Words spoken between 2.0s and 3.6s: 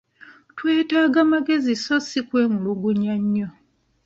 si kwemulugunya nnyo.